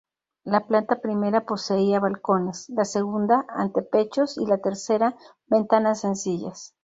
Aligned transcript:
La 0.43 0.65
planta 0.65 0.99
primera 0.99 1.45
poseía 1.45 1.99
balcones, 1.99 2.67
la 2.69 2.85
segunda, 2.85 3.45
antepechos 3.49 4.39
y 4.39 4.47
la 4.47 4.57
tercera, 4.57 5.15
ventanas 5.45 6.01
sencillas. 6.01 6.73